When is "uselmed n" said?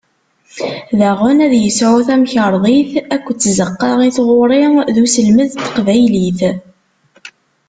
5.03-5.61